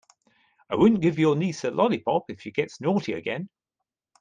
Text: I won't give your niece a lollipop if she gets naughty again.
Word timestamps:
I 0.67 0.73
won't 0.75 0.99
give 0.99 1.19
your 1.19 1.35
niece 1.35 1.63
a 1.63 1.69
lollipop 1.69 2.25
if 2.31 2.41
she 2.41 2.49
gets 2.49 2.81
naughty 2.81 3.13
again. 3.13 3.49